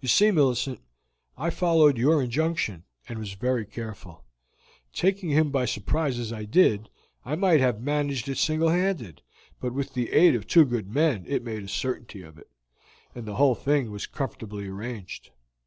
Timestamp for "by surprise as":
5.50-6.32